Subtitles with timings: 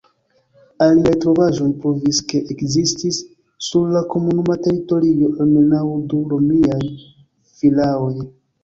[0.85, 3.21] Aliaj trovaĵoj pruvis, ke ekzistis
[3.69, 6.83] sur la komunuma teritorio almenaŭ du romiaj
[7.63, 8.15] vilaoj.